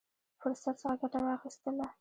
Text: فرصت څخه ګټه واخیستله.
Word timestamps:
فرصت 0.41 0.75
څخه 0.81 0.95
ګټه 1.01 1.19
واخیستله. 1.23 1.85